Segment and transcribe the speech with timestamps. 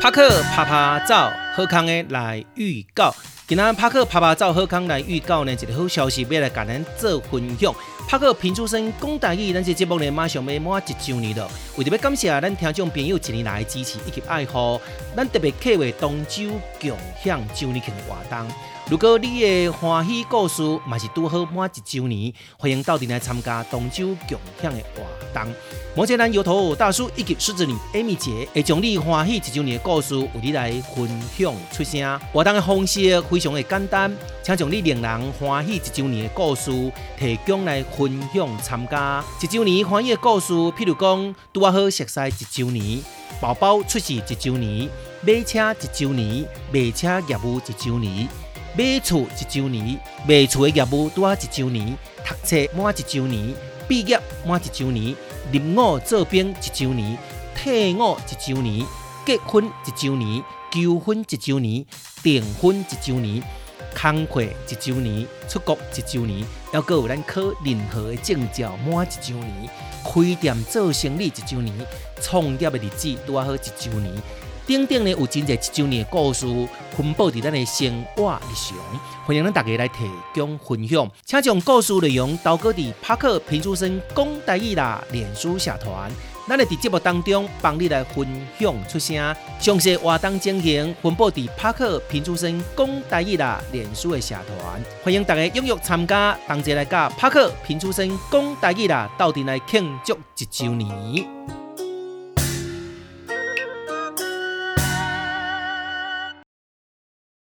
[0.00, 1.14] 帕克趴趴走，
[1.56, 3.12] 好康的来预告。
[3.48, 7.74] 今仔帕克趴趴走，好康来预告呢，一个好消息要来甲咱做分享。
[8.08, 11.46] 帕克平出生讲台语，咱这节目呢马上要满一周年了。
[11.76, 14.80] 为着要感谢咱听众朋友一年来的支持以及爱护，
[15.14, 16.48] 咱特别策划东周
[16.80, 18.48] 共享周年庆的活动。
[18.88, 25.02] 如果你的欢喜故事嘛是拄好满一周年，欢迎到店来参加东周共享的活
[25.34, 25.52] 动。
[25.94, 31.06] 摩羯男摇头大叔以及狮子女 Amy 姐会将你欢喜一周年的故事为你来分
[31.36, 32.20] 享出声。
[32.32, 36.70] 活动的方式非常的简单，请将你令人欢喜一周年的故事
[37.18, 39.24] 提供来分享参加。
[39.42, 43.02] 一周年欢喜的故事，譬如讲拄啊好熟悉一周年，
[43.40, 44.88] 宝宝出世一周年，
[45.20, 48.28] 买车一周年，卖车业务一周年。
[48.76, 49.98] 买厝一周年，
[50.28, 53.52] 卖厝的业务拄啊一周年，读册满一周年，
[53.88, 55.16] 毕业满一周年，
[55.52, 57.18] 入伍做兵一周年，
[57.56, 58.86] 退伍一周年，
[59.26, 61.84] 结婚一周年，求婚一周年，
[62.22, 63.42] 订婚一周年，
[63.94, 69.68] 工课一周年，出国一周年，还有咱考任何的证照满一周年，
[70.04, 71.74] 开店做生意一周年，
[72.20, 74.12] 创业的日子拄啊好一周年。
[74.66, 76.46] 顶顶呢有真侪一周年的故事，
[76.94, 78.78] 分布伫咱的生活日常，
[79.24, 80.04] 欢迎咱大家来提
[80.34, 86.10] 供分享，请将故事内容投稿伫帕克平书生讲台语啦，脸书社团，
[86.48, 88.26] 咱咧伫节目当中帮你来分
[88.58, 89.14] 享出声。
[89.60, 100.88] 详细活动情形分布伫帕克平出生讲大义啦，脸书的社团，欢迎大家踊跃参加，同齐来甲帕克平出生讲大义啦，斗阵来庆祝一周年。